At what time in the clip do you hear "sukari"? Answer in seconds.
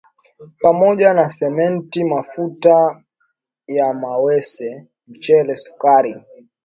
5.55-6.15